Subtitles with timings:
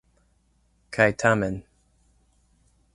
[0.97, 1.61] Kaj tamen.